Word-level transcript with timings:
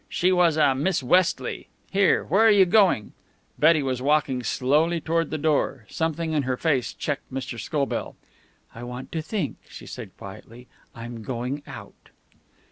She 0.09 0.31
was 0.31 0.57
a 0.57 0.73
Miss 0.73 1.03
Westley. 1.03 1.67
Here, 1.91 2.23
where 2.23 2.41
are 2.41 2.49
you 2.51 2.65
going?" 2.65 3.13
Betty 3.59 3.83
was 3.83 4.01
walking 4.01 4.41
slowly 4.41 4.99
toward 4.99 5.29
the 5.29 5.37
door. 5.37 5.85
Something 5.89 6.33
in 6.33 6.41
her 6.41 6.57
face 6.57 6.91
checked 6.91 7.31
Mr. 7.31 7.59
Scobell. 7.59 8.15
"I 8.73 8.81
want 8.81 9.11
to 9.11 9.21
think," 9.21 9.57
she 9.69 9.85
said 9.85 10.17
quietly. 10.17 10.67
"I'm 10.95 11.21
going 11.21 11.61
out." 11.67 12.09